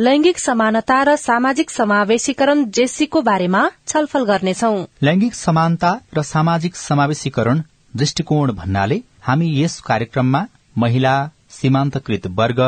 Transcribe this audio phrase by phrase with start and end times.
[0.00, 4.70] लैंगिक समानता र सामाजिक समावेशीकरण जेसीको बारेमा छलफल गर्नेछौ।
[5.02, 7.60] लैंगिक समानता र सामाजिक समावेशीकरण
[7.96, 10.46] दृष्टिकोण भन्नाले हामी यस कार्यक्रममा
[10.78, 11.12] महिला
[11.50, 12.60] सीमान्तकृत वर्ग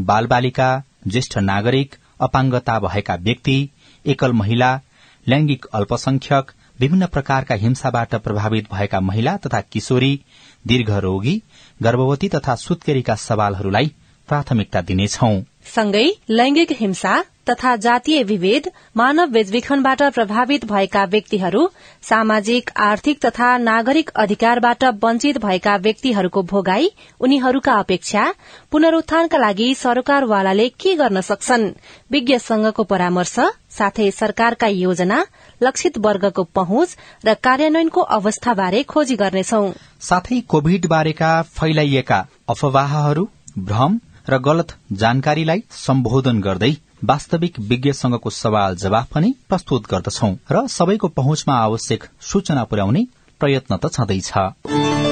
[0.00, 0.70] बालबालिका
[1.06, 3.56] ज्येष्ठ नागरिक अपाङ्गता भएका व्यक्ति
[4.04, 4.72] एकल महिला
[5.26, 10.12] लैंगिक अल्पसंख्यक विभिन्न प्रकारका हिंसाबाट प्रभावित भएका महिला तथा किशोरी
[10.66, 11.40] दीर्घ रोगी
[11.82, 13.94] गर्भवती तथा सुत्केरीका सवालहरूलाई
[14.28, 15.32] प्राथमिकता दिनेछौ।
[15.66, 21.62] सँगै लैंगिक हिंसा तथा जातीय विभेद मानव बेचबिखनबाट प्रभावित भएका व्यक्तिहरू
[22.02, 26.90] सामाजिक आर्थिक तथा नागरिक अधिकारबाट वञ्चित भएका व्यक्तिहरूको भोगाई
[27.20, 28.26] उनीहरूका अपेक्षा
[28.70, 31.66] पुनरूत्थानका लागि सरकारवालाले के गर्न सक्छन्?
[32.10, 33.34] विज्ञ संघको परामर्श
[33.78, 35.24] साथै सरकारका योजना
[35.62, 39.64] लक्षित वर्गको पहुँच र कार्यान्वयनको अवस्थाबारे खोजी गर्नेछौ।
[40.00, 46.72] साथै कोविड बारेका फैलाइएका अफवाहहरू भ्रम र गलत जानकारीलाई सम्बोधन गर्दै
[47.04, 53.06] वास्तविक विज्ञसँगको सवाल जवाफ पनि प्रस्तुत गर्दछौ र सबैको पहुँचमा आवश्यक सूचना पुर्याउने
[53.40, 55.11] प्रयत्न त छँदैछ।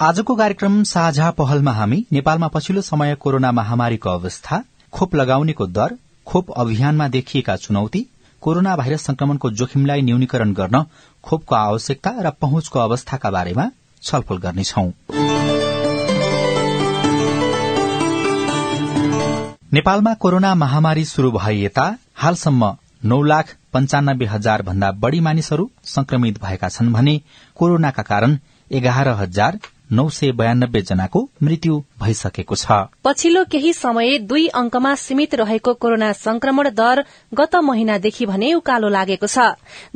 [0.00, 4.62] आजको कार्यक्रम साझा पहलमा हामी नेपालमा पछिल्लो समय कोरोना महामारीको अवस्था
[4.92, 5.96] खोप लगाउनेको दर
[6.26, 8.00] खोप अभियानमा देखिएका चुनौती
[8.42, 10.82] कोरोना भाइरस संक्रमणको जोखिमलाई न्यूनीकरण गर्न
[11.24, 13.68] खोपको आवश्यकता र पहुँचको अवस्थाका बारेमा
[14.02, 14.84] छलफल गर्नेछौ।
[19.72, 22.72] नेपालमा कोरोना महामारी शुरू भए यता हालसम्म
[23.04, 27.20] नौ लाख पञ्चानब्बे हजार भन्दा बढ़ी मानिसहरू संक्रमित भएका छन् भने
[27.56, 28.38] कोरोनाका कारण
[28.70, 29.58] एघार हजार
[29.90, 36.12] नौ सय बयानब्बे जनाको मृत्यु भइसकेको छ। पछिल्लो केही समय दुई अंकमा सीमित रहेको कोरोना
[36.14, 39.38] संक्रमण दर गत महिनादेखि भने उकालो लागेको छ।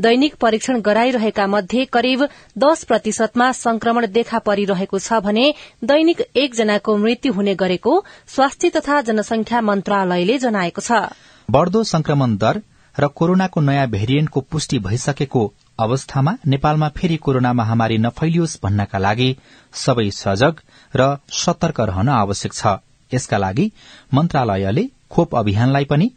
[0.00, 2.28] दैनिक परीक्षण गराइरहेका मध्ये करिब
[2.58, 5.52] दश प्रतिशतमा संक्रमण देखा परिरहेको छ भने
[5.84, 11.00] दैनिक एकजनाको मृत्यु हुने गरेको स्वास्थ्य तथा जनसंख्या मन्त्रालयले जनाएको छ।
[11.48, 12.62] बढ़दो संक्रमण दर
[12.98, 15.42] र कोरोनाको नयाँ भेरिएन्टको पुष्टि भइसकेको
[15.78, 19.30] अवस्थामा नेपालमा फेरि कोरोना महामारी नफैलियोस् भन्नका लागि
[19.72, 20.60] सबै सजग
[20.94, 22.76] र सतर्क रहन आवश्यक छ।
[23.12, 23.70] यसका लागि
[24.14, 26.10] मन्त्रालयले खोप अभियानलाई पनि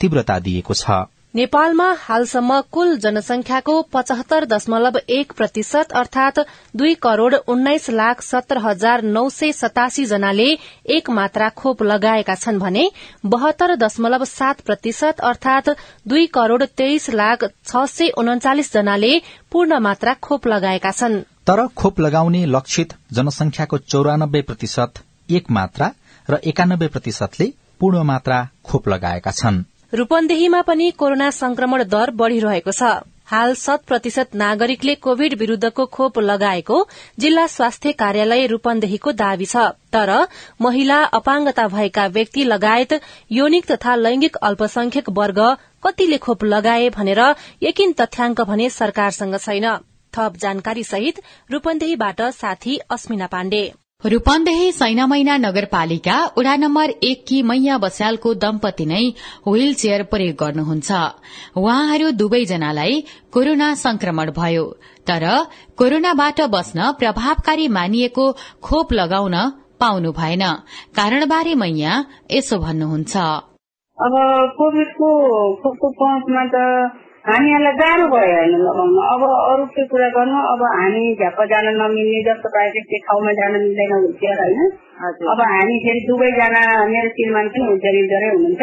[0.00, 0.90] तीव्रता दिएको छ।
[1.34, 6.38] नेपालमा हालसम्म कुल जनसंख्याको पचहत्तर दशमलव एक प्रतिशत अर्थात
[6.76, 10.48] दुई करोड़ उन्नाइस लाख सत्र हजार नौ सय सतासी जनाले
[10.96, 12.84] एक मात्रा खोप लगाएका छन् भने
[13.26, 15.70] बहत्तर दशमलव सात प्रतिशत अर्थात
[16.08, 19.12] दुई करोड़ तेइस लाख छ सय उन्चालिस जनाले
[19.52, 25.92] पूर्ण मात्रा खोप लगाएका छन्। तर खोप लगाउने लक्षित जनसंख्याको चौरानब्बे प्रतिशत एक मात्रा
[26.28, 32.92] र एकानब्बे प्रतिशतले पूर्ण मात्रा खोप लगाएका छनृ। रूपन्देहीमा पनि कोरोना संक्रमण दर बढ़िरहेको छ।
[33.26, 36.78] हाल शत प्रतिशत नागरिकले कोविड विरूद्धको खोप लगाएको
[37.18, 39.56] जिल्ला स्वास्थ्य कार्यालय रूपन्देहीको दावी छ।
[39.92, 40.12] तर
[40.60, 43.00] महिला अपाङ्गता भएका व्यक्ति लगायत
[43.32, 45.40] यौनिक तथा लैंगिक अल्पसंख्यक वर्ग
[45.84, 47.22] कतिले खोप लगाए भनेर
[47.62, 49.68] यकिन तथ्याङ्क भने सरकारसँग छैन।
[50.12, 53.64] थप जानकारी सहित रूपन्देहीबाट साथी अस्मिना पाण्डे।
[54.04, 59.02] रूपन्देही सैनामैना नगरपालिका उडा नम्बर एक कि मैया बस्यालको दम्पति नै
[59.46, 60.90] व्हील चेयर प्रयोग गर्नुहुन्छ।
[61.56, 62.94] उहाँहरू दुवैजनालाई
[63.32, 64.64] कोरोना संक्रमण भयो
[65.06, 65.24] तर
[65.78, 68.24] कोरोनाबाट बस्न प्रभावकारी मानिएको
[68.66, 69.36] खोप लगाउन
[69.80, 70.44] पाउनु भएन।
[70.98, 71.92] कारणबारे मैया
[72.32, 73.14] यसो भन्नुहुन्छ।
[73.98, 74.14] अब
[74.58, 75.08] कोविडको
[75.62, 76.56] खोपको पहुँचमा त
[77.26, 80.38] हामीहरूलाई गाह्रो भयो होइन लगाउन। अब अरू के कुरा गर्नु?
[80.52, 84.58] अब हामी झ्याप्प जान नमिल्ने जस्तो पायो त्यस्तै ठाउँमा जान मिल्दैन हुन्छ होइन।
[85.32, 88.62] अब हामी फेरि दुवैजना मेरो श्रीमान पनि हुन्छ रिजरै हुनुहुन्छ।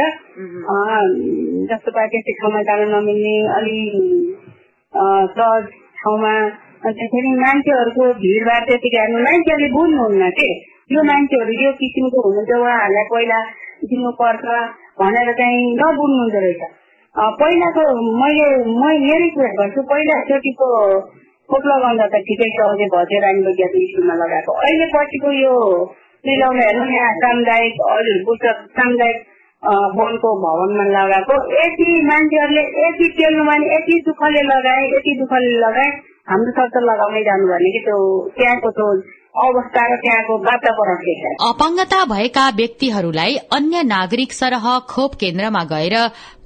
[1.70, 3.80] जस्तो पायो त्यस्तै ठाउँमा जान नमिल्ने अलि
[5.38, 5.64] सहज
[6.02, 6.34] ठाउँमा।
[6.90, 10.50] फेरि मान्छेहरूको भिडभाड त्यतिकै हेर्नु मान्छेहरूले बुझ्नुहुन्न के?
[10.96, 13.40] यो मान्छेहरू यो किसिमको हुनुहुन्छ उहाँहरूलाई पहिला
[13.88, 14.46] दिनु पर्छ
[15.00, 16.62] भनेर चाहिँ नबुझ्नुहुँदो रहेछ।
[17.16, 17.84] पहिलाको
[18.22, 20.68] मैले म मेरै कुरा गर्छु। पहिलाचोटिको
[21.50, 25.56] खोप लगाउँदा त ठिकै छ अझै भजे रानी वैज्ञानिक स्कुलमा लगाएको। अहिले पछिको यो
[26.24, 27.76] मिलाउन हेर्नु यहाँ सामुदायिक
[28.28, 29.18] पुस्तक सामुदायिक
[29.98, 35.90] वनको भवनमा लगाएको। यति मान्छेहरूले यति टेल्नु भने यति दुःखले लगाए यति दुःखले लगाए
[36.30, 37.98] हाम्रो सरकार लगाउँदै जानु भने कि त्यो
[38.38, 38.88] त्यहाँको त्यो
[39.36, 40.96] अवस्था र त्यहाँको वातावरण
[41.50, 45.96] अपाङ्गता भएका व्यक्तिहरूलाई अन्य नागरिक सरह खोप केन्द्रमा गएर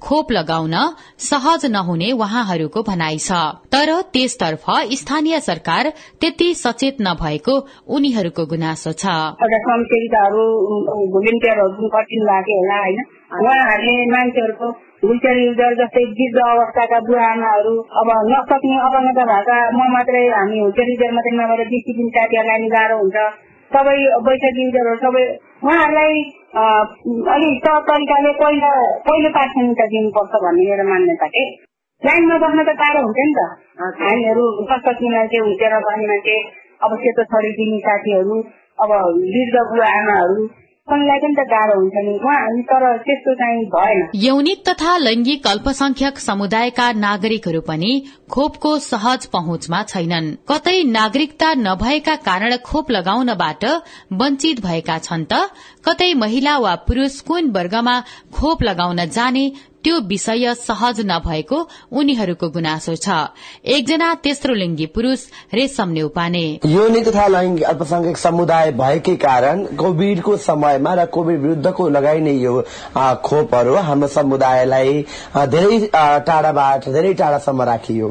[0.02, 0.74] खोप लगाउन
[1.18, 3.32] सहज नहुने उहाँहरूको भनाइ छ।
[3.72, 7.54] तर त्यसतर्फ स्थानीय सरकार त्यति सचेत नभएको
[7.88, 9.04] उनीहरूको गुनासो छ।
[13.36, 14.68] उहाँहरूले मान्छेहरूको
[15.04, 20.88] विचार युजर जस्तै वृद्ध अवस्थाका बुढा आमाहरू अब नसक्ने अपाङ्गता भएका म मात्रै हामी होटेल
[20.92, 23.26] युजर मात्रै नभएर बिस दिन साथीहरूलाई नि गाह्रो हुन्छ।
[23.70, 23.96] सबै
[24.26, 25.24] बैठक युजरहरू सबै
[25.64, 26.16] उहाँहरूलाई
[27.34, 28.72] अलिक सहज तरिकाले पहिला
[29.06, 31.44] पहिलो प्राथमिकता दिनुपर्छ भन्ने मेरो मान्यता के?
[32.02, 33.40] लाइनमा बस्न त टाढो हुन्छ नि त।
[34.02, 36.36] हामीहरू नसक्ने मान्छे हुटेर बस्ने मान्छे
[36.84, 38.36] अब सेतो छडी दिने साथीहरू
[38.78, 38.90] अब
[39.24, 40.44] वृद्ध बुढा आमाहरू
[44.16, 47.92] यौनिक तथा लैंगिक अल्पसंख्यक समुदायका नागरिकहरू पनि
[48.30, 53.64] खोपको सहज पहुँचमा छैनन्। कतै नागरिकता नभएका कारण खोप लगाउनबाट
[54.12, 55.40] वञ्चित भएका छन् त
[55.88, 57.96] कतै महिला वा पुरूष कुन वर्गमा
[58.32, 59.44] खोप लगाउन जाने
[59.84, 61.58] त्यो विषय सहज नभएको
[61.92, 63.08] उनीहरूको गुनासो छ।
[63.66, 65.20] एकजना तेस्रो लिङ्गी पुरूष
[65.54, 72.32] रेशम नेउपाने योनि तथा लैङ्गिक अल्पसंख्यक समुदाय भएकै कारण कोविडको समयमा र कोविड विरूद्धको लगाइने
[72.32, 72.54] यो
[73.24, 75.04] खोपहरू हाम्रो समुदायलाई
[75.52, 75.78] धेरै
[76.24, 78.08] टाढाबाट धेरै टाढासम्म राखियो।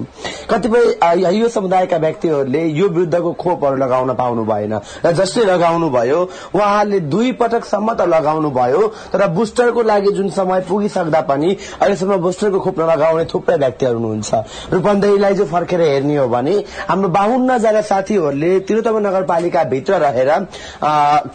[0.49, 4.73] कतिपय यो समुदायका व्यक्तिहरूले यो विरूद्धको खोपहरू लगाउन पाउनु भएन।
[5.05, 6.21] र जसले लगाउनु भयो
[6.53, 12.59] उहाँहरूले दुई पटकसम्म त लगाउनु भयो तर बुस्टरको लागि जुन समय पुगिसक्दा पनि अहिलेसम्म बुस्टरको
[12.59, 14.33] खोप नलगाउने थुप्रै व्यक्तिहरू हुनुहुन्छ
[14.73, 16.55] रूपन्देहीलाई जो फर्केर हेर्ने हो भने
[16.89, 20.31] हाम्रो बाहुन्नजना साथीहरूले तिरुतम नगरपालिका भित्र रहेर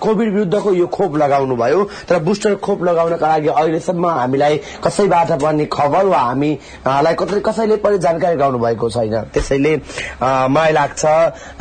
[0.05, 5.65] कोविड विरूद्धको यो खोप लगाउनु भयो तर बुस्टर खोप लगाउनका लागि अहिलेसम्म हामीलाई कसैबाट पनि
[5.73, 7.15] खबर वा हामीलाई
[7.49, 9.75] कसैले पनि जानकारी गराउनु भएको छैन। त्यसैले
[10.23, 11.05] मलाई लाग्छ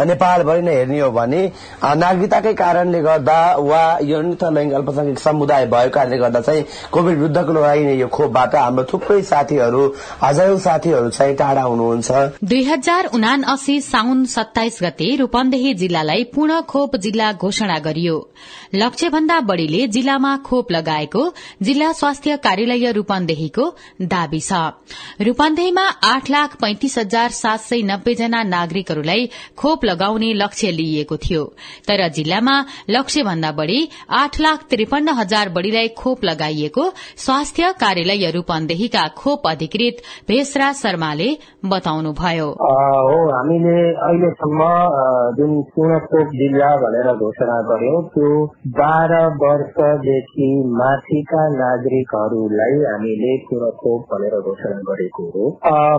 [0.08, 1.42] नेपालभरि नै हेर्ने हो भने
[2.04, 7.94] नागरिकताकै कारणले गर्दा वा यो लैङ्गिक अल्पसंख्यक समुदाय भएको कारणले गर्दा चाहिँ कोविड विरूद्धको लगाइने
[7.96, 9.82] यो खोपबाट हाम्रो थुप्रै साथीहरू
[10.24, 12.12] हजारौं साथीहरू चाहिँ टाढा हुनुहुन्छ।
[12.44, 18.18] दुई हजार उना असी साउन सत्ताइस गते रूपन्देही जिल्लालाई पूर्ण खोप जिल्ला घोषणा गरियो।
[18.76, 21.24] लक्ष्य भन्दा बढ़ीले जिल्लामा खोप लगाएको
[21.62, 23.66] जिल्ला स्वास्थ्य कार्यालय रूपन्देहीको
[24.02, 24.54] दावी छ।
[25.22, 31.44] रूपन्देहीमा आठ लाख पैंतिस हजार सात सय नब्बे जना नागरिकहरूलाई खोप लगाउने लक्ष्य लिइएको थियो।
[31.88, 32.56] तर जिल्लामा
[32.90, 33.80] लक्ष्य भन्दा बढ़ी
[34.12, 39.98] आठ लाख त्रिपन्न हजार बढ़ीलाई खोप लगाइएको स्वास्थ्य कार्यालय रूपन्देहीका खोप अधिकृत
[40.28, 41.28] भेषराज शर्माले
[41.66, 43.76] बताउनुभयो। हो हामीले
[44.08, 44.68] अहिलेसम्म
[45.38, 48.30] जुन पूर्ण खोप जिल्ला भनेर घोषणा गर्यौं त्यो
[48.80, 53.36] बाह्र वर्षदेखि माथिका नागरिकहरूलाई हामीले
[53.78, 55.50] खोप भनेर घोषणा गरेको हो।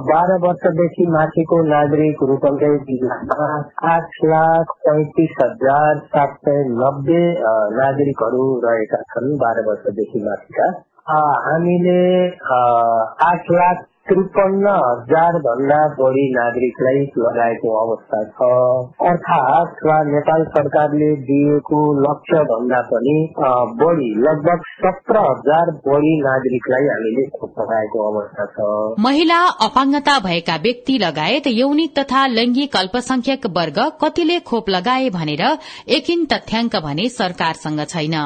[0.09, 3.51] बाह्र वर्षदेखि माथिको नागरिक रूपन्देही जिल्लामा
[3.93, 7.23] आठ लाख पैंतिस हजार सात सय नब्बे
[7.79, 10.71] नागरिकहरू रहेका छन् बाह्र वर्षदेखि माथिका।
[11.11, 12.29] हामीले
[13.21, 18.47] आठ लाख त्रिपन्न हजार भन्दा बढी नागरिकलाई लगाएको अवस्था छ
[19.09, 23.17] अर्थात नेपाल सरकारले दिएको लक्ष्य भन्दा पनि
[23.81, 28.69] बढी लगभग सत्र हजार बढी नागरिकलाई हामीले खोप लगाएको अवस्था छ
[29.07, 35.45] महिला अपाङ्गता भएका व्यक्ति लगायत यौनिक तथा लैंगिक अल्पसंख्यक वर्ग कतिले खोप लगाए भनेर
[35.99, 38.17] एकिन तथ्याङ्क भने सरकारसँग छैन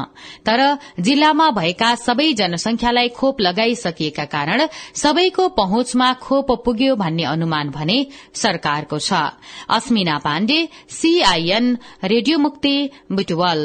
[0.46, 0.64] तर
[1.02, 4.66] जिल्लामा भएका सबै जनसंख्यालाई खोप लगाइसकिएका कारण
[5.02, 7.94] सबैको पहुँचमा खोप पुग्यो भन्ने अनुमान भने
[8.34, 9.12] सरकारको छ।
[9.72, 10.58] अस्मिना पाण्डे
[10.90, 11.66] सीआईएन
[12.04, 12.74] रेडियो मुक्ति
[13.12, 13.60] बुटवल।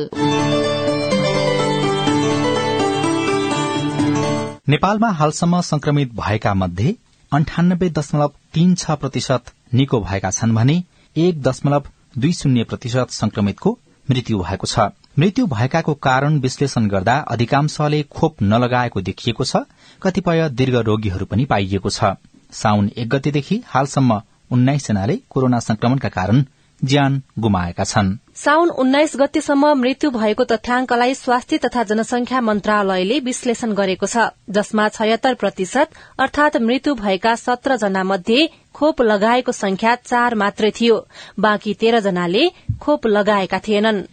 [4.70, 6.96] नेपालमा हालसम्म संक्रमित भएका मध्ये
[7.32, 10.84] अन्ठानब्बे दशमलव तीन छ प्रतिशत निको भएका छन् भने
[11.16, 18.02] एक दशमलव दुई शून्य प्रतिशत संक्रमितको मृत्यु भएको छ। मृत्यु भएकाको कारण विश्लेषण गर्दा अधिकांशले
[18.12, 19.62] खोप नलगाएको देखिएको छ
[20.02, 22.12] कतिपय दीर्घ रोगीहरू पनि पाइएको छ।
[22.54, 24.22] साउन एक गतेदेखि हालसम्म
[24.52, 26.44] उन्नाइस जनाले कोरोना संक्रमणका कारण
[26.82, 34.06] ज्यान गुमाएका छन्। साउन उन्नाइस गतेसम्म मृत्यु भएको तथ्याङ्कलाई स्वास्थ्य तथा जनसंख्या मन्त्रालयले विश्लेषण गरेको
[34.06, 40.72] छ जसमा छयत्तर प्रतिशत अर्थात मृत्यु भएका सत्र जना मध्ये खोप लगाएको संख्या चार मात्रै
[40.72, 41.06] थियो।
[41.40, 42.50] बाँकी तेह्र जनाले
[42.82, 44.06] खोप लगाएका थिएनन्।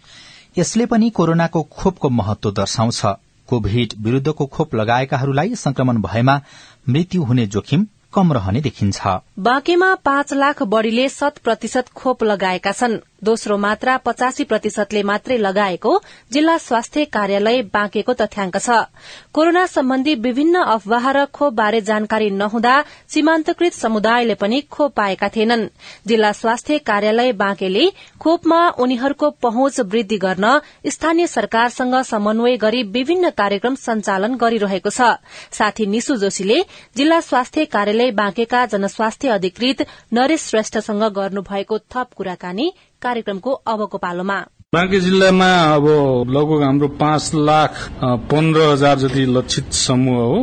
[0.59, 3.03] यसले पनि कोरोनाको खोपको महत्व दर्शाउँछ।
[3.49, 6.41] कोभिड विरूद्धको खोप लगाएकाहरूलाई संक्रमण भएमा
[6.89, 9.01] मृत्यु हुने जोखिम कम रहने देखिन्छ।
[9.39, 15.93] बाँकीमा पाँच लाख बढ़ीले शत प्रतिशत खोप लगाएका छन्। दोस्रो मात्रा पचासी प्रतिशतले मात्रै लगाएको
[16.33, 18.69] जिल्ला स्वास्थ्य कार्यालय बाँकेको तथ्याङ्क छ।
[19.35, 22.75] कोरोना सम्बन्धी विभिन्न अफवाह र खोप बारे जानकारी नहुँदा
[23.09, 25.69] सीमान्तकृत समुदायले पनि खोप पाएका थिएनन्।
[26.07, 27.85] जिल्ला स्वास्थ्य कार्यालय बाँकेले
[28.21, 30.47] खोपमा उनीहरूको पहुँच वृद्धि गर्न
[30.87, 35.01] स्थानीय सरकारसँग समन्वय गरी विभिन्न कार्यक्रम सञ्चालन गरिरहेको छ।
[35.53, 36.59] साथी निशु जोशीले
[36.97, 42.73] जिल्ला स्वास्थ्य कार्यालय बाँकेका जनस्वास्थ्य अधिकृत नरेश श्रेष्ठसँग गर्नुभएको थप कुराकानी
[43.05, 44.37] कार्यक्रमको अबको पालोमा।
[44.75, 45.85] बाँकी जिल्लामा अब
[46.35, 47.77] लगभग हाम्रो पाँच लाख
[48.31, 50.39] पन्ध्र हजार जति लक्षित समूह हो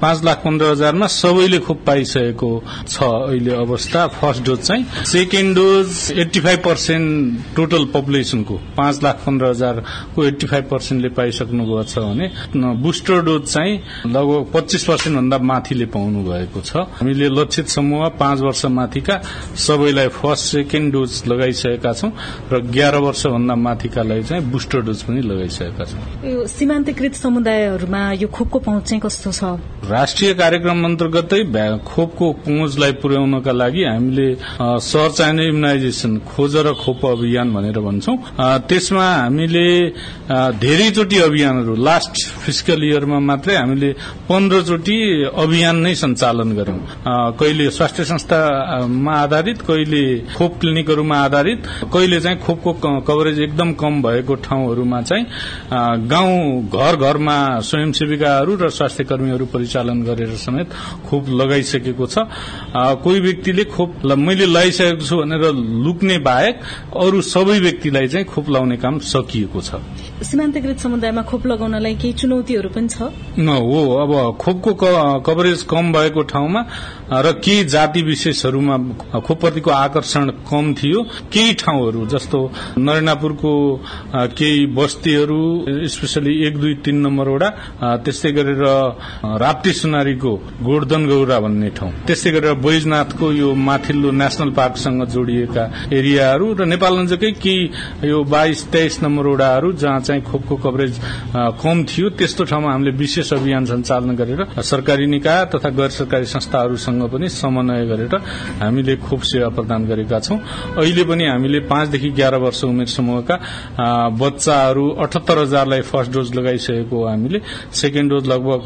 [0.00, 2.50] पाँच लाख पन्ध्र हजारमा सबैले खोप पाइसकेको
[2.88, 9.22] छ अहिले अवस्था। फर्स्ट डोज चाहिँ। Second dose eighty five percent total पपुलेसनको पाँच लाख
[9.26, 15.16] पन्ध्र हजारको एट्टी फाइभ पर्सेन्टले पाइसक्नु भएको छ भने बुस्टर डोज चाहिँ लगभग पच्चिस पर्सेन्ट
[15.18, 19.20] भन्दा माथिले पाउनु भएको छ। हामीले लक्षित समूह पाँच वर्ष माथिका
[19.66, 22.10] सबैलाई फर्स्ट सेकेन्ड डोज लगाइसकेका छौं
[22.52, 28.58] र एघार वर्षभन्दा माथिकालाई चाहिँ बुस्टर डोज पनि लगाइसकेका छौँ। यो सीमान्तकृत समुदायहरूमा यो खोपको
[28.64, 29.60] पहुँच चाहिँ कस्तो छ?
[29.84, 31.40] राष्ट्रिय कार्यक्रम अन्तर्गतै
[31.84, 34.28] खोपको पहुँचलाई पुर्याउनका लागि हामीले
[34.80, 38.16] सर्च एन्ड इम्युनाइजेसन खोज र खोप अभियान भनेर भन्छौं।
[38.64, 39.66] त्यसमा हामीले
[40.56, 42.14] धेरैचोटि अभियानहरू लास्ट
[42.44, 43.90] फिजिकल इयरमा मात्रै हामीले
[44.28, 44.96] पन्ध्रचोटि
[45.36, 46.80] अभियान नै सञ्चालन गर्यौं
[47.36, 50.02] कहिले स्वास्थ्य संस्थामा आधारित कहिले
[50.34, 51.60] खोप क्लिनिकहरूमा आधारित
[51.92, 52.72] कहिले चाहिँ खोपको
[53.08, 55.24] कभरेज एकदम एकदम कम भएको ठाउँहरूमा चाहिँ
[56.06, 60.70] गाउँ घर घरमा स्वयंसेविकाहरू र स्वास्थ्य कर्मीहरू परिचालन गरेर समेत
[61.06, 62.18] खोप लगाइसकेको छ।
[63.02, 65.52] कोही व्यक्तिले खोप मैले लगाइसकेको छु भनेर
[65.84, 66.54] लुक्ने बाहेक
[66.94, 69.82] अरू सबै व्यक्तिलाई चाहिँ खोप लगाउने काम सकिएको छ।
[70.22, 73.10] सीमान्तकृत समुदायमा खोप लगाउनलाई केही चुनौतीहरू पनि छ?
[73.66, 74.72] हो अब खोपको
[75.26, 76.60] कभरेज कम भएको ठाउँमा
[77.12, 78.76] र केही जाति विशेषहरूमा
[79.20, 82.38] खोपप्रतिको आकर्षण कम थियो। केही ठाउँहरू जस्तो
[82.78, 83.52] नरेनापुरको
[84.34, 85.40] केही बस्तीहरू
[85.88, 87.48] स्पेसली एक दुई तीन नम्बर वडा
[88.04, 88.62] त्यस्तै गरेर
[89.38, 90.32] राप्ती सुनारीको
[90.62, 96.98] गोर्धन गौरा भन्ने ठाउँ त्यस्तै गरेर बैजनाथको यो माथिल्लो नेशनल पार्कसँग जोडिएका एरियाहरू र नेपाल
[97.00, 101.00] नजिकै केही यो बाइस तेइस नम्बर वडाहरू जहाँ चाहिँ खोपको कभरेज
[101.62, 107.02] कम थियो त्यस्तो ठाउँमा हामीले विशेष अभियान सञ्चालन गरेर सरकारी निकाय तथा गैर सरकारी संस्थाहरूसँग
[107.10, 108.14] पनि समन्वय गरेर
[108.60, 110.38] हामीले खोप सेवा प्रदान गरेका छौं।
[110.76, 113.35] अहिले पनि हामीले पाँचदेखि एघार वर्ष उमेर समूहका
[114.20, 117.40] बच्चाहरू अठहत्तर हजारलाई फर्स्ट डोज लगाइसकेको हामीले
[117.72, 118.60] सेकेन्ड डोज लगभग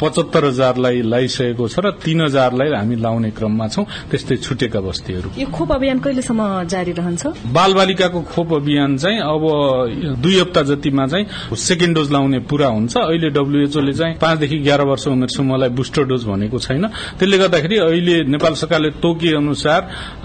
[0.00, 5.46] पचहत्तर हजारलाई लगाइसकेको छ र तीन हजारलाई हामी लाउने क्रममा छौं त्यस्तै छुटेका बस्तीहरू। यो
[5.52, 6.42] खोप अभियान कहिलेसम्म
[6.72, 7.22] जारी रहन्छ?
[7.52, 9.42] बाल बालिकाको खोप अभियान चाहिँ अब
[10.22, 15.06] दुई हप्ता जतिमा चाहिँ सेकेन्ड डोज लाउने पूरा हुन्छ। अहिले डब्ल्यूएचओले चाहिँ पाँचदेखि एघार वर्ष
[15.08, 16.86] उमेर समूहलाई बुस्टर डोज भनेको छैन।
[17.18, 19.80] त्यसले गर्दाखेरि अहिले नेपाल सरकारले तोके अनुसार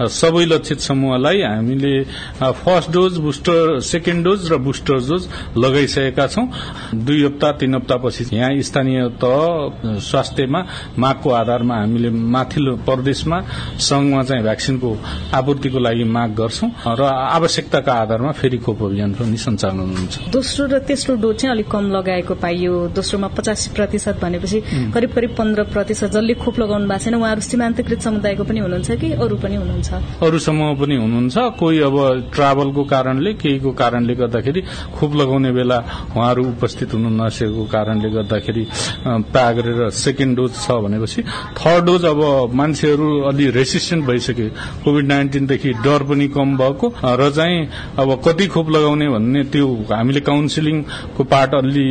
[0.08, 1.94] सबै लक्षित समूहलाई हामीले
[2.42, 6.46] first dose booster second dose र बुस्टर डोज लगाइसकेका छौं।
[6.94, 10.60] दुई हप्ता तीन हप्तापछि यहाँ स्थानीय तह स्वास्थ्यमा
[10.98, 13.40] मागको आधारमा हामीले माथिल्लो प्रदेशमा
[13.78, 14.90] संघमा चाहिँ भ्याक्सिनको
[15.34, 17.02] आपूर्तिको लागि माग गर्छौं र
[17.38, 21.90] आवश्यकताका आधारमा फेरि खोप अभियान पनि सञ्चालन हुन्छ। दोस्रो र तेस्रो डोज चाहिँ अलिक कम
[21.92, 24.60] लगाएको पाइयो। दोस्रोमा पचासी प्रतिशत भनेपछि
[24.94, 29.12] करिब करिब पन्ध्र प्रतिशत जसले खोप लगाउनु भएको छैन उहाँहरू सीमान्तकृत समुदायको पनि हुनुहुन्छ कि
[29.14, 29.90] अरू पनि हुनुहुन्छ?
[30.22, 31.96] अरू समूह पनि हुनुहुन्छ। कोही अब
[32.34, 34.60] ट्राभलको कारणले केहीको कारणले गर्दाखेरि
[34.96, 35.78] खोप लगाउने बेला
[36.16, 38.64] उहाँहरू उपस्थित हुनु नसकेको कारणले गर्दाखेरि
[39.06, 41.22] प्राय गरेर सेकेन्ड डोज छ भनेपछि
[41.58, 42.20] थर्ड डोज अब
[42.54, 44.48] मान्छेहरू अलि रेसिस्टेन्ट भइसके।
[44.84, 50.20] कोविड नाइन्टिनदेखि डर पनि कम भएको र चाहिँ अब कति खोप लगाउने भन्ने त्यो हामीले
[50.20, 51.86] काउन्सिलिङको पार्ट अलि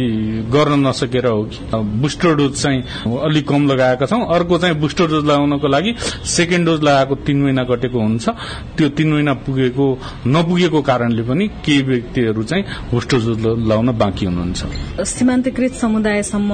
[0.52, 1.60] गर्न नसकेर हो कि।
[2.02, 2.82] बुस्टर डोज चाहिँ
[3.24, 5.96] अलिक कम लगाएका छौं। अर्को चाहिँ बुस्टर डोज लगाउनको लागि
[6.28, 8.30] सेकेन्ड डोज लगाएको तीन महिना कटेको हुन्छ।
[8.78, 9.88] त्यो तीन महिना पुगेको
[10.28, 16.52] नपुगेको कारणले पनि केही व्यक्तिहरू चाहिँ होस्टोजोज लाउन बाँकी हुनुहुन्छ। सीमान्तकृत समुदायसम्म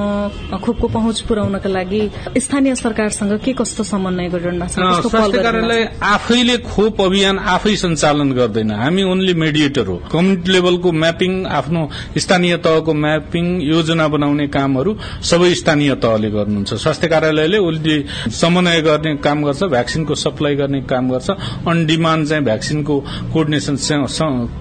[0.58, 2.02] खोपको पहुँच पुर्याउनका लागि
[2.38, 5.08] स्थानीय सरकारसँग के कस्तो समन्वय गरिरहनु भएको छ?
[5.08, 11.32] स्वास्थ्य कार्यालय आफैले खोप अभियान आफै सञ्चालन गर्दैन। हामी ओन्ली मेडिएटर हो। कम्युनिटी लेभलको म्यापिङ
[11.46, 11.82] आफ्नो
[12.18, 14.92] स्थानीय तहको म्यापिङ योजना बनाउने कामहरू
[15.22, 17.96] सबै स्थानीय तहले गर्नुहुन्छ। स्वास्थ्य कार्यालयले उसले
[18.32, 21.30] समन्वय गर्ने काम गर्छ भ्याक्सिनको सप्लाई गर्ने काम गर्छ।
[21.68, 23.00] अन डिमान्ड चाहिँ भ्याक्सिनको
[23.34, 23.76] कोर्डिनेसन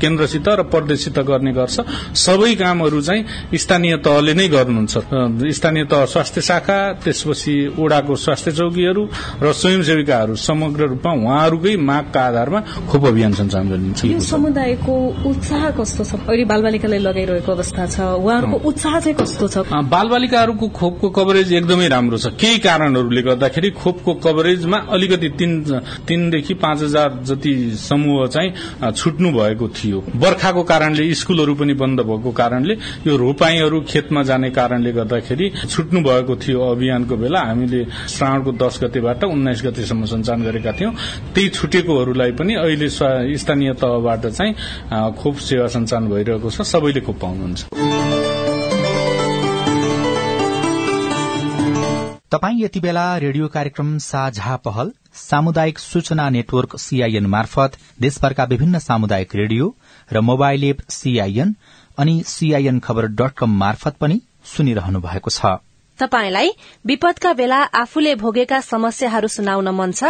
[0.02, 1.77] केन्द्रसित र प्रदेशसित गर्ने गर्छ।
[2.17, 3.23] सबै कामहरू चाहिँ
[3.55, 4.95] स्थानीय तहले नै गर्नुहुन्छ।
[5.53, 9.03] स्थानीय तह स्वास्थ्य शाखा त्यसपछि ओडाको स्वास्थ्य चौकीहरू
[9.43, 14.95] र स्वयंसेविकाहरू समग्र रूपमा उहाँहरूकै मागका आधारमा खोप अभियान सञ्चालन गरिन्छ यो समुदायको
[15.27, 16.13] उत्साह कस्तो छ?
[16.29, 19.57] अहिले बालबालिकालाई लगाइरहेको अवस्था छ। उहाँहरूको उत्साह चाहिँ कस्तो छ?
[19.73, 25.29] बालबालिकाहरूको खोपको कभरेज एकदमै राम्रो छ। केही कारणहरूले गर्दाखेरि खोपको कभरेजमा अलिकति
[26.09, 28.51] तीनदेखि पाँच हजार जति समूह चाहिँ
[28.93, 29.99] छुट्नु भएको थियो।
[30.33, 32.75] बर्खाको कारणले स्कूलहरू पनि बन्द भएको कारणले
[33.07, 39.25] यो रोपाईहरू खेतमा जाने कारणले गर्दाखेरि छुट्नु भएको थियो अभियानको बेला। हामीले श्रावणको दस गतेबाट
[39.25, 40.93] उन्नाइस गतेसम्म सञ्चालन गरेका थियौं।
[41.35, 44.53] त्यही छुटेकोहरूलाई पनि अहिले स्थानीय तहबाट चाहिँ
[45.21, 47.61] खोप सेवा सञ्चालन भइरहेको छ। सबैले खोप पाउनुहुन्छ।
[52.33, 59.35] तपाई यति बेला रेडियो कार्यक्रम साझा पहल सामुदायिक सूचना नेटवर्क सीआईएन मार्फत देशभरका विभिन्न सामुदायिक
[59.37, 59.67] रेडियो
[60.12, 61.54] र मोबाइल एप सीआईएन
[61.99, 65.57] अनि सीआईएन खबर डट कम मार्फत पनि सुनिरहनु भएको छ।
[65.99, 66.50] तपाईलाई
[66.87, 70.02] विपदका बेला आफूले भोगेका समस्याहरू सुनाउन मन छ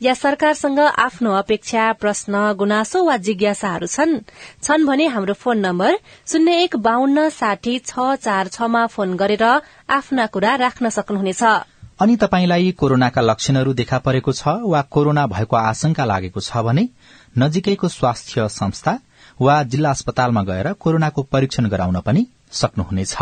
[0.00, 4.14] या सरकारसँग आफ्नो अपेक्षा प्रश्न गुनासो वा जिज्ञासाहरू छन्
[4.62, 9.44] छन् भने हाम्रो फोन नम्बर शून्य एक बाहन्न साठी छ चार छमा फोन गरेर
[9.90, 11.42] आफ्ना कुरा राख्न सक्नुहुनेछ।
[12.02, 16.88] अनि तपाईलाई कोरोनाका लक्षणहरू देखा परेको छ वा कोरोना भएको आशंका लागेको छ भने
[17.38, 18.98] नजिकैको स्वास्थ्य संस्था
[19.40, 23.14] वा जिल्ला अस्पतालमा गएर कोरोनाको परीक्षण गराउन पनि सक्नुहुनेछ।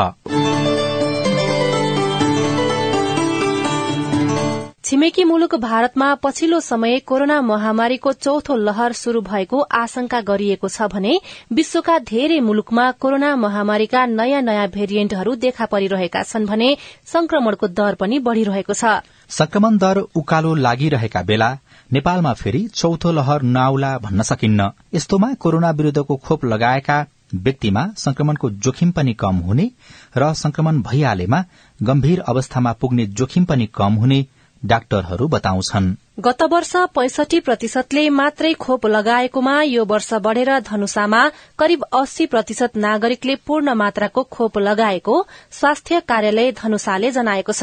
[4.85, 11.13] छिमेकी मुलुक भारतमा पछिल्लो समय कोरोना महामारीको चौथो लहर शुरू भएको आशंका गरिएको छ भने
[11.53, 16.77] विश्वका धेरै मुलुकमा कोरोना महामारीका नयाँ नयाँ भेरिएन्टहरू देखा परिरहेका छन् भने
[17.07, 19.01] संक्रमणको दर पनि बढ़िरहेको छ।
[19.31, 21.51] संक्रमण दर उकालो लागिरहेका बेला
[21.93, 26.97] नेपालमा फेरि चौथो लहर नआउला भन्न सकिन्न। यस्तोमा कोरोना विरूद्धको खोप लगाएका
[27.35, 29.71] व्यक्तिमा संक्रमणको जोखिम पनि कम हुने
[30.17, 31.45] र संक्रमण भइहालेमा
[31.83, 34.21] गम्भीर अवस्थामा पुग्ने जोखिम पनि कम हुने
[34.63, 41.23] डाक्टरहरू बताउँछन्। गत वर्ष पैंसठी प्रतिशतले मात्रै खोप लगाएकोमा यो वर्ष बढ़ेर धनुषामा
[41.59, 45.15] करिब अस्सी प्रतिशत नागरिकले पूर्ण मात्राको खोप लगाएको
[45.51, 47.63] स्वास्थ्य कार्यालय धनुषाले जनाएको छ।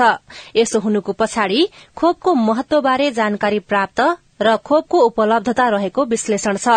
[0.56, 4.02] यसो हुनुको पछाडि खोपको महत्वबारे जानकारी प्राप्त
[4.42, 6.68] र खोपको उपलब्धता रहेको विश्लेषण छ।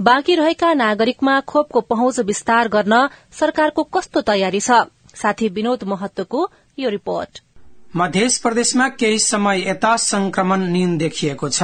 [0.00, 4.70] बाँकी रहेका नागरिकमा खोपको पहुँच विस्तार गर्न सरकारको कस्तो तयारी छ?
[5.14, 7.42] साथी विनोद महत्वको यो रिपोर्ट।
[7.96, 11.62] मध्य प्रदेशमा केही समय यता संक्रमण न्यून देखिएको छ।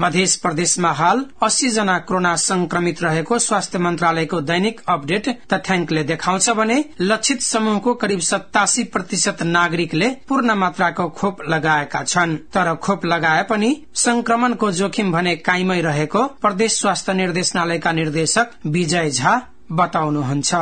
[0.00, 6.84] मध्य प्रदेशमा हाल अस्सी जना कोरोना संक्रमित रहेको स्वास्थ्य मन्त्रालयको दैनिक अपडेट तथ्याङ्कले देखाउँछ भने
[7.00, 13.74] लक्षित समूहको करिब सतासी प्रतिशत नागरिकले पूर्ण मात्राको खोप लगाएका छन्। तर खोप लगाए पनि
[13.94, 19.40] संक्रमणको जोखिम भने कायमै रहेको प्रदेश स्वास्थ्य निर्देशनालयका निर्देशक विजय झा
[19.72, 20.54] बताउनुहुन्छ।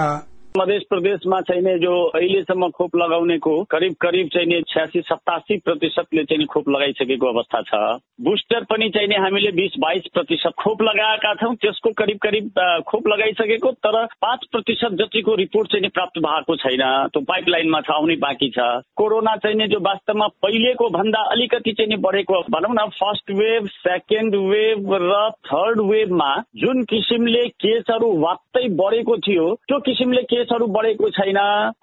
[0.58, 6.68] मध्य प्रदेशमा चाहिने जो अहिलेसम्म खोप लगाउनेको करिब करिब चाहिने छ्यासी सतासी प्रतिशतले चाहिँ खोप
[6.68, 7.80] लगाइसकेको अवस्था छ।
[8.24, 13.72] बुस्टर पनि चाहिने हामीले बिस बाइस प्रतिशत खोप लगाएका छौँ। त्यसको करिब करिब खोप लगाइसकेको
[13.86, 18.68] तर पाँच प्रतिशत जतिको रिपोर्ट चाहिँ प्राप्त भएको छैन। त्यो पाइपलाइनमा छ आउने बाँकी छ।
[18.94, 24.94] कोरोना चाहिने जो वास्तवमा पहिलेको भन्दा अलिकति चाहिँ बढेको भनौँ न फर्स्ट वेभ सेकेन्ड वेभ
[25.02, 25.18] र
[25.50, 26.30] थर्ड वेभमा
[26.62, 31.36] जुन किसिमले केसहरू वात्तै बढेको थियो त्यो किसिमले केस केसहरू बढेको छैन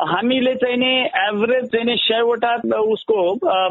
[0.05, 3.17] हामीले चाहिँ नि एभरेज चाहिँ नि सयवटा उसको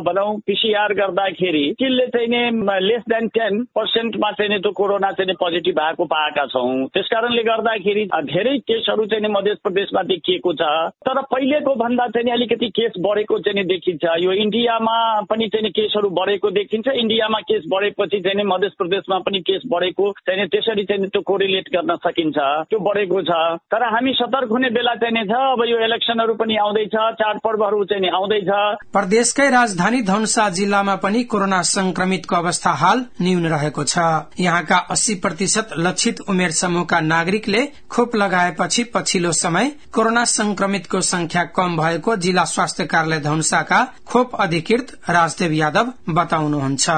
[0.02, 5.74] भनौँ पिसिआर गर्दाखेरि त्यसले चाहिँ नि लेस देन टेन पर्सेन्टमा चाहिँ त्यो कोरोना चाहिँ पोजिटिभ
[5.74, 10.70] भएको पाएका छौँ त्यस कारणले गर्दाखेरि धेरै केसहरू चाहिँ मध्य प्रदेशमा देखिएको छ
[11.02, 14.98] तर पहिलेको भन्दा चाहिँ अलिकति केस बढेको चाहिँ देखिन्छ यो इन्डियामा
[15.30, 20.48] पनि चाहिँ केसहरू बढेको देखिन्छ इन्डियामा केस बढेपछि चाहिँ मध्य प्रदेशमा पनि केस बढेको चाहिँ
[20.50, 25.24] त्यसरी चाहिँ त्यो कोरिलेट गर्न सकिन्छ त्यो बढेको छ तर हामी सतर्क हुने बेला चाहिँ
[25.28, 28.50] छ अब यो इलेक्सनहरू पनि आउँदैछ चाडपर्वहरू चाहिँ आउँदैछ।
[28.92, 33.98] प्रदेशकै राजधानी धनुषा जिल्लामा पनि कोरोना संक्रमितको अवस्था हाल न्यून रहेको छ।
[34.40, 41.76] यहाँका अस्सी प्रतिशत लक्षित उमेर समूहका नागरिकले खोप लगाएपछि पछिल्लो समय कोरोना संक्रमितको संख्या कम
[41.76, 46.88] भएको जिल्ला स्वास्थ्य कार्यालय धनुषाका खोप अधिकृत राजदेव यादव बताउनुहुन्छ।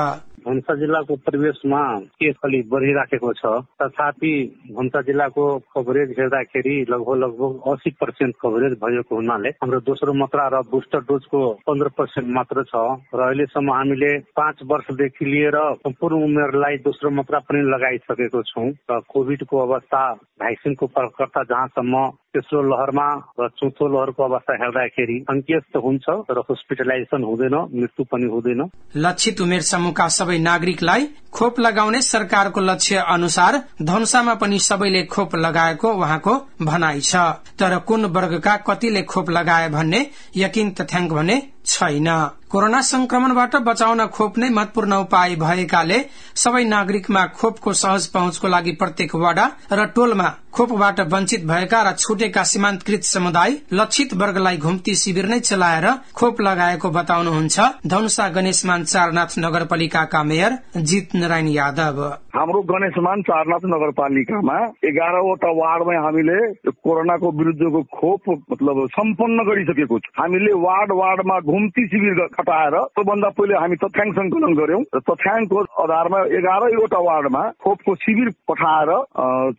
[0.47, 1.83] भन्सा जिल्लाको परिवेशमा
[2.21, 3.53] केस अलिक बढिराखेको छ।
[3.83, 4.33] तथापि
[4.77, 5.45] भन्सा जिल्लाको
[5.77, 11.41] कभरेज हेर्दाखेरि लगभग लगभग अस्सी पर्सेन्ट कभरेज भएको हुनाले हाम्रो दोस्रो मात्रा र बुस्टर डोजको
[11.67, 12.75] पन्ध्र पर्सेन्ट मात्र छ
[13.15, 19.57] र अहिलेसम्म हामीले पाँच वर्षदेखि लिएर सम्पूर्ण उमेरलाई दोस्रो मात्रा पनि लगाइसकेको छौँ र कोभिडको
[19.67, 20.03] अवस्था
[20.43, 23.07] भ्याक्सिनको प्रयोगकर्ता जहाँसम्म तेस्रो लहरमा
[23.41, 28.63] र चौथो लहरको अवस्था हेर्दाखेरि सङ्केत हुन्छ तर हस्पिटलाइजेसन हुँदैन मृत्यु पनि हुँदैन।
[28.97, 35.93] लक्षित उमेर समूहका सबै नागरिकलाई खोप लगाउने सरकारको लक्ष्य अनुसार धनुषामा पनि सबैले खोप लगाएको
[35.93, 37.17] उहाँको भनाइ छ।
[37.59, 42.09] तर कुन वर्गका कतिले खोप लगाए भन्ने यकिन तथ्याङ्क भने छैन।
[42.51, 45.99] कोरोना संक्रमणबाट बचाउन खोप नै महत्वपूर्ण उपाय भएकाले
[46.37, 52.43] सबै नागरिकमा खोपको सहज पहुँचको लागि प्रत्येक वडा र टोलमा खोपबाट वञ्चित भएका र छुटेका
[52.45, 60.23] सीमान्तकृत समुदाय लक्षित वर्गलाई घुम्ती शिविर नै चलाएर खोप लगाएको बताउनुहुन्छ धनुषा गणेशमान चारनाथ नगरपालिकाका
[60.23, 61.99] मेयर जित नारायण यादव।
[62.35, 64.57] हाम्रो गणेशमान चारनाथ नगरपालिकामा
[64.91, 66.39] एघारवटा वार्डमा हामीले
[66.85, 73.55] कोरोनाको विरुद्धको खोप मतलब सम्पन्न गरिसकेको छु। हामीले वार्ड वार्डमा घुम्ती शिविर खटाएर त्योभन्दा पहिले
[73.63, 78.91] हामी तथ्याङ्क संकलन गर्यौं र तथ्याङ्कको आधारमा एघारैवटा वार्डमा खोपको शिविर पठाएर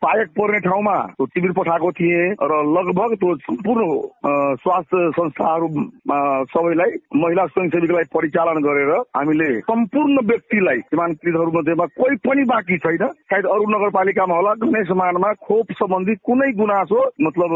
[0.03, 3.87] पायक पर्ने ठाउँमा शिविर पठाएको थिए र लगभग त्यो सम्पूर्ण
[4.63, 5.67] स्वास्थ्य संस्थाहरू
[6.53, 6.91] सबैलाई
[7.23, 13.65] महिला स्वयंसेवीलाई परिचालन गरेर हामीले सम्पूर्ण व्यक्तिलाई सीमान्तकृतहरू मध्येमा कोही पनि बाँकी छैन। सायद अरू
[13.69, 17.51] नगरपालिकामा होला गणेशमानमा खोप सम्बन्धी कुनै गुनासो मतलब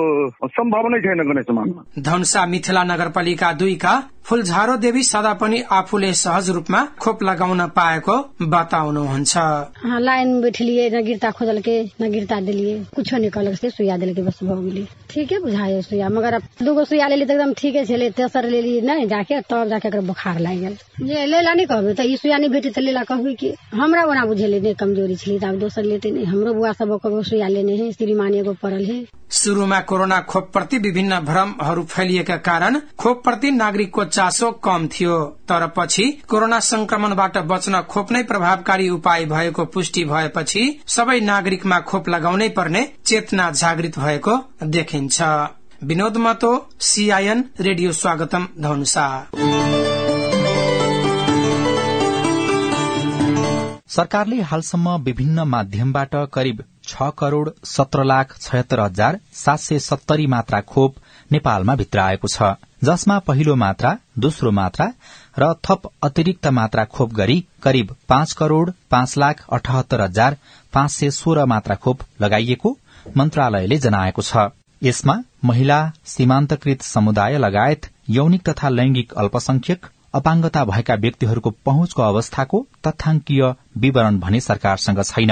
[0.57, 3.93] सम्भावनै छैन गणेशमानमा धनुषा मिथिला नगरपालिका दुईका
[4.27, 8.15] फुलझारो देवी सदा पनि आफूले सहज रूपमा खोप लगाउन पाएको
[8.53, 9.35] बताउनुहुन्छ।
[10.07, 14.21] लाइन बैठलिए न गिरता खोजल के न गिरता दिलिए कुछो निकल से सुइया दिल के
[14.21, 18.81] बस भ गेली ठीके बुझाए सुइया मगर दूगो सुइया लेली एकदम ठीके छले तेसर लेली
[18.89, 22.37] नहीं जाके तब जाके एकर बुखार लाग गेल जे लेला नहीं कहबे त ई सुइया
[22.37, 25.83] नहीं भेटे त लेला कहबे कि हमरा ओना बुझेले नहीं कमजोरी छली त अब दोसर
[25.93, 28.99] लेते नहीं हमरो बुआ सब को सुइया लेने है श्रीमान एगो पड़ल है।
[29.31, 35.17] शुरूमा कोरोना खोप प्रति विभिन्न भ्रमहरू फैलिएका कारण खोप प्रति नागरिकको चासो कम थियो।
[35.49, 42.09] तर पछि कोरोना संक्रमणबाट बच्न खोप नै प्रभावकारी उपाय भएको पुष्टि भएपछि सबै नागरिकमा खोप
[42.09, 45.21] लगाउनै पर्ने चेतना जागृत भएको देखिन्छ।
[45.83, 49.07] विनोद मतो सीआईएन रेडियो स्वागतम धनुषा।
[53.89, 60.61] सरकारले हालसम्म विभिन्न माध्यमबाट करिब छ करोड़ सत्र लाख छयत्तर हजार सात सय सत्तरी मात्रा
[60.71, 60.95] खोप
[61.31, 62.51] नेपालमा भित्राएको छ
[62.83, 64.91] जसमा पहिलो मात्रा दोस्रो मात्रा
[65.39, 70.37] र थप अतिरिक्त मात्रा खोप गरी करिब पाँच करोड़ पाँच लाख अठहत्तर हजार
[70.73, 72.77] पाँच सय सोह्र मात्रा खोप लगाइएको
[73.17, 74.47] मन्त्रालयले जनाएको छ।
[74.81, 75.13] यसमा
[75.45, 83.43] महिला सीमान्तकृत समुदाय लगायत यौनिक तथा लैंगिक अल्पसंख्यक अपाङ्गता भएका व्यक्तिहरूको पहुँचको अवस्थाको तथ्याङ्कीय
[83.77, 85.31] विवरण भने सरकारसँग छैन।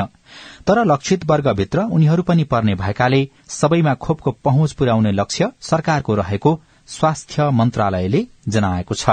[0.67, 7.49] तर लक्षित वर्गभित्र उनीहरू पनि पर्ने भएकाले सबैमा खोपको पहुँच पुर्याउने लक्ष्य सरकारको रहेको स्वास्थ्य
[7.49, 9.09] मन्त्रालयले जनाएको छ।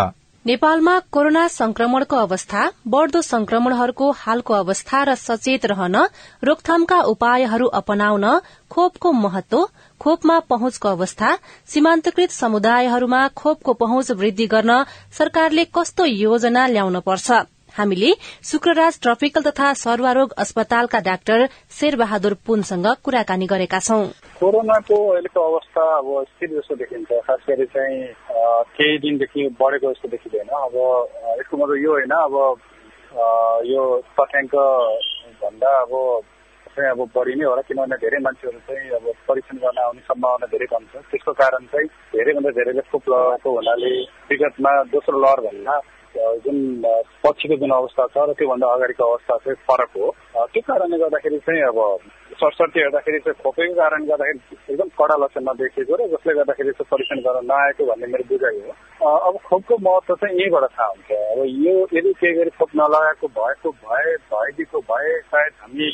[0.47, 5.97] नेपालमा कोरोना संक्रमणको अवस्था बढ़दो संक्रमणहरूको हालको अवस्था र सचेत रहन
[6.45, 8.27] रोकथामका उपायहरू अपनाउन
[8.71, 9.69] खोपको महत्व
[10.01, 14.85] खोपमा पहुँचको अवस्था सीमान्तकृत समुदायहरूमा खोपको पहुँच वृद्धि गर्न
[15.19, 17.31] सरकारले कस्तो योजना ल्याउन पर्छ?
[17.79, 18.11] हामीले
[18.45, 21.47] शुक्रराज ट्रपिकल तथा सर्वारोग अस्पतालका डाक्टर
[21.79, 24.05] शेरबहादुर पुनसँग कुराकानी गरेका छौं।
[24.41, 28.01] कोरोनाको अहिलेको अवस्था अब स्थिर जस्तो देखिन्छ। खास गरी चाहिँ
[28.77, 30.77] केही दिनदेखि बढेको जस्तो देखिँदैन। अब
[31.41, 32.35] यसको मतलब यो होइन अब
[33.73, 33.83] यो
[34.19, 34.55] तथ्याङ्क
[35.43, 35.93] भन्दा अब
[36.73, 40.67] चाहिँ अब बढी नै होला किनभने धेरै मान्छेहरू चाहिँ अब परीक्षण गर्न आउने सम्भावना धेरै
[40.73, 43.93] कम छ। त्यसको कारण चाहिँ धेरैभन्दा धेरैले खोप लगाएको हुनाले
[44.31, 45.75] विगतमा दोस्रो लहर भन्दा
[46.45, 46.59] जुन
[47.25, 50.11] पछिको जुन अवस्था छ र त्योभन्दा अगाडिको अवस्था चाहिँ फरक हो।
[50.53, 51.79] त्यो कारणले गर्दाखेरि चाहिँ अब
[52.41, 57.19] सरसर्ती हेर्दाखेरि चाहिँ खोपेको कारणले गर्दाखेरि एकदम कडा लक्षण नदेखिएको र जसले गर्दाखेरि चाहिँ परीक्षण
[57.27, 58.73] गर्न नआएको भन्ने मेरो बुझाइ हो।
[59.29, 63.71] अब खोपको महत्व चाहिँ यहीँबाट थाहा हुन्छ। अब यो यदि केही गरी खोप नलगाएको भएको
[63.85, 65.89] भए भइदिएको भए सायद हामी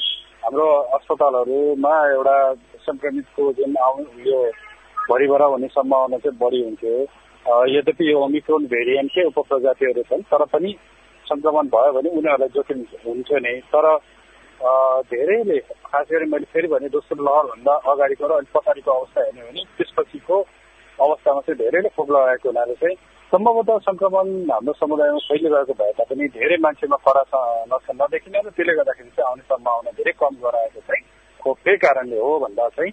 [0.45, 2.39] हाम्रो अस्पतालहरूमा एउटा
[2.87, 3.95] संक्रमितको जुन आउ
[4.27, 4.41] यो
[5.11, 6.97] भरिभरा हुने सम्भावना चाहिँ बढी हुन्थ्यो।
[7.49, 10.73] यद्यपि यो ओमिक्रोन भेरिएन्टकै उपप्रजातिहरू छन् तर पनि
[11.27, 13.87] संक्रमण भयो भने उनीहरूलाई जोखिम हुन्छ नै। तर
[15.11, 19.63] धेरैले खास गरी मैले फेरि भने दोस्रो लहरभन्दा अगाडिको र अलिक पछाडिको अवस्था हेर्ने भने
[19.79, 20.37] त्यसपछिको
[20.99, 22.97] अवस्थामा चाहिँ धेरैले खोप लगाएको हुनाले चाहिँ
[23.33, 27.23] सम्भवतः संक्रमण हाम्रो समुदायमा फैलिरहेको भए तापनि धेरै मान्छेमा कडा
[27.73, 31.03] लक्षण नदेखिने र त्यसले गर्दाखेरि चाहिँ आउने सम्भावना धेरै कम गराएको चाहिँ
[31.41, 32.93] खोपकै कारणले हो भन्दा चाहिँ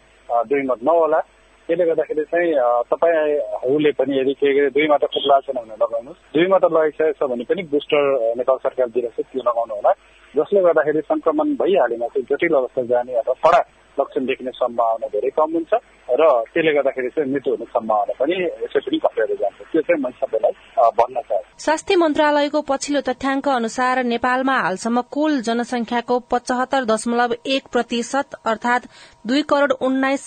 [0.49, 1.19] दुई मत नहोला।
[1.67, 2.53] त्यसले गर्दाखेरि चाहिँ
[2.93, 7.29] तपाईँहरूले पनि यदि के दुई मात्र खोप लागेको छैन भने लगाउनुहोस्। दुई मात्र लगाइसकेको छ
[7.29, 8.01] भने पनि बुस्टर
[8.37, 9.91] नेपाल सरकार दिइरहेको छ त्यो लगाउनु होला।
[10.35, 13.61] जसले गर्दाखेरि संक्रमण भइहालेमा चाहिँ जटिल अवस्था जाने अथवा कडा
[13.97, 15.73] लक्षण देखिने सम्भावना धेरै कम हुन्छ।
[16.05, 20.17] र त्यसले गर्दाखेरि चाहिँ मृत्यु हुने सम्भावना पनि यसै पनि कटेर जान्छ। त्यो चाहिँ मैले
[20.21, 20.53] सबैलाई
[20.99, 28.35] भन्न चाहन्छु। स्वास्थ्य मन्त्रालयको पछिल्लो तथ्याङ्क अनुसार नेपालमा हालसम्म कुल जनसंख्याको पचहत्तर दशमलव एक प्रतिशत
[28.45, 28.81] अर्थात
[29.27, 30.23] दुई करोड़ उन्नाइस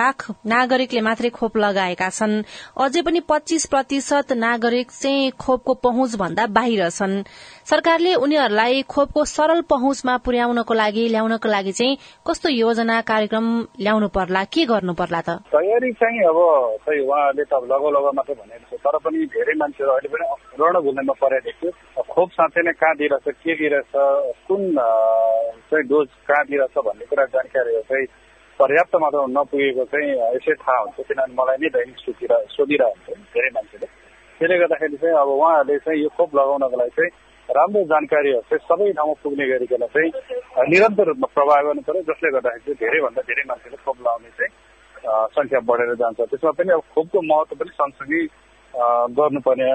[0.00, 2.42] लाख नागरिकले मात्रै खोप लगाएका छन्।
[2.80, 7.22] अझै पनि पच्चीस प्रतिशत नागरिक चाहिँ खोपको पहुँच भन्दा बाहिर छन्।
[7.68, 13.46] सरकारले उनीहरूलाई खोपको सरल पहुँचमा पुर्याउनको लागि ल्याउनको लागि चाहिँ कस्तो योजना कार्यक्रम
[13.80, 15.17] ल्याउनु पर्ला के गर्नु पर्ला?
[15.22, 16.38] त तयारी चाहिँ अब
[16.84, 20.24] खै उहाँहरूले त लगो लगो मात्रै भनेको छ तर पनि धेरै मान्छेहरू अहिले पनि
[20.60, 23.92] रण घुल्नेमा परेको थियो खोप साँच्चै नै कहाँ दिइरहेछ के दिइरहेछ
[24.48, 24.62] कुन
[25.70, 28.06] चाहिँ डोज कहाँ दिइरहेछ भन्ने कुरा जानकारीहरू चाहिँ
[28.60, 33.86] पर्याप्त मात्रामा नपुगेको चाहिँ यसै थाहा हुन्छ किनभने मलाई नै दैनिक सोधिरह सोधिरहन्छ धेरै मान्छेले।
[34.40, 37.10] त्यसले गर्दाखेरि चाहिँ अब उहाँहरूले चाहिँ यो खोप लगाउनको लागि चाहिँ
[37.48, 40.10] राम्रो जानकारीहरू चाहिँ सबै ठाउँमा पुग्ने गरिकन चाहिँ
[40.68, 44.52] निरन्तर रूपमा प्रवाह गर्नु पर्यो जसले गर्दाखेरि चाहिँ धेरैभन्दा धेरै मान्छेले खोप लगाउने चाहिँ
[45.06, 48.22] संख्या बढेर जान्छ। त्यसमा पनि अब खोपको महत्व पनि सँगसँगै
[49.18, 49.68] गर्नुपर्ने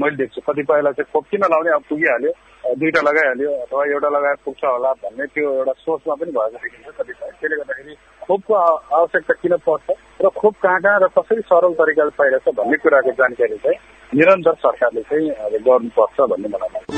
[0.00, 2.32] मैले देख्छु। कतिपयलाई चाहिँ खोप किन लाउने अब पुगिहाल्यो?
[2.66, 7.30] दुईवटा लगाइहाल्यो अथवा एउटा लगाएर पुग्छ होला भन्ने त्यो एउटा सोचमा पनि भएर देखिन्छ कतिपय।
[7.40, 7.94] त्यसले गर्दाखेरि
[8.26, 8.54] खोपको
[8.98, 9.86] आवश्यकता किन पर्छ
[10.24, 13.78] र खोप कहाँ कहाँ र कसरी सरल तरिकाले पाइरहेछ भन्ने कुराको जानकारी चाहिँ
[14.12, 16.88] निरन्तर सरकारले चाहिँ अब गर्नुपर्छ भन्ने मलाई लाग्छ।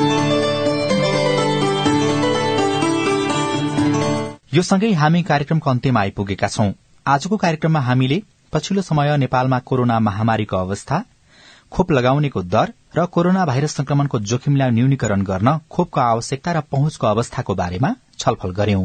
[4.55, 6.71] यो सँगै हामी कार्यक्रमको अन्त्यमा आइपुगेका छौं।
[7.09, 8.16] आजको कार्यक्रममा हामीले
[8.53, 10.97] पछिल्लो समय नेपालमा कोरोना महामारीको अवस्था
[11.73, 17.55] खोप लगाउनेको दर र कोरोना भाइरस संक्रमणको जोखिमलाई न्यूनीकरण गर्न खोपको आवश्यकता र पहुँचको अवस्थाको
[17.62, 18.85] बारेमा छलफल गर्यौं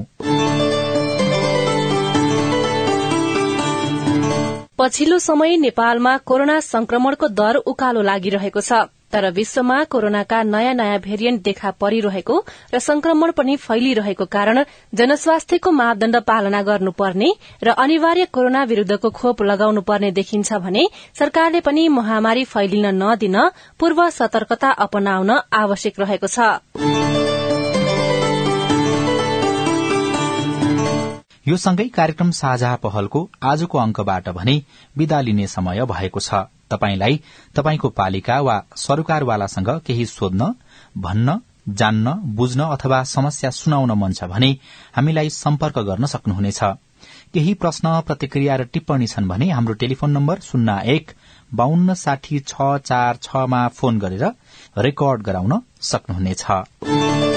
[4.77, 8.83] पछिल्लो समय नेपालमा कोरोना संक्रमणको दर उकालो लागिरहेको छ।
[9.13, 12.37] तर विश्वमा कोरोनाका नयाँ नयाँ भेरिएन्ट देखा परिरहेको
[12.73, 17.31] र संक्रमण पनि फैलिरहेको कारण जनस्वास्थ्यको मापदण्ड पालना गर्नुपर्ने
[17.63, 20.87] र अनिवार्य कोरोना विरूद्धको खोप लगाउनु पर्ने देखिन्छ भने
[21.19, 23.37] सरकारले पनि महामारी फैलिन नदिन
[23.79, 27.12] पूर्व सतर्कता अपनाउन आवश्यक रहेको छ।
[31.45, 34.53] यो सँगै कार्यक्रम साझा पहलको आजको अंकबाट भने
[34.97, 36.33] विदा लिने समय भएको छ।
[36.71, 37.19] तपाईंलाई
[37.55, 40.47] तपाईंको पालिका वा सरकारवालासँग केही सोध्न
[40.97, 41.35] भन्न
[41.81, 44.51] जान्न बुझ्न अथवा समस्या सुनाउन मन छ भने
[44.95, 46.63] हामीलाई सम्पर्क गर्न सक्नुहुनेछ।
[47.33, 51.11] केही प्रश्न प्रतिक्रिया र टिप्पणी छन् भने हाम्रो टेलिफोन नम्बर शून्य एक
[51.53, 54.25] बान्न साठी छ चार छमा फोन गरेर
[54.79, 57.32] रेकर्ड गराउन सक्नुहुनेछ।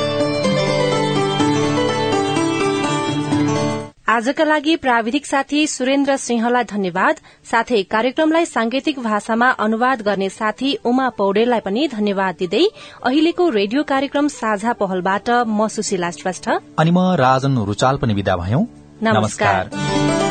[4.08, 7.16] आजका लागि प्राविधिक साथी सुरेन्द्र सिंहलाई धन्यवाद।
[7.50, 12.62] साथै कार्यक्रमलाई सांकेतिक भाषामा अनुवाद गर्ने साथी उमा पौडेललाई पनि धन्यवाद दिँदै
[13.02, 18.64] अहिलेको रेडियो कार्यक्रम साझा पहलबाट म सुशीला श्रेष्ठ। अनि म राजन रुचाल पनि विदा भयौं।
[19.02, 20.25] नमस्कार।